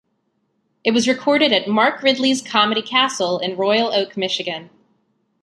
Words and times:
It 0.83 0.95
was 0.95 1.07
recorded 1.07 1.53
at 1.53 1.67
Mark 1.67 2.01
Ridley's 2.01 2.41
Comedy 2.41 2.81
Castle 2.81 3.37
in 3.37 3.55
Royal 3.55 3.93
Oak, 3.93 4.17
Michigan. 4.17 4.71